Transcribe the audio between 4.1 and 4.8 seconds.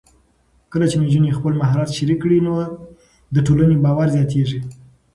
زیاتېږي.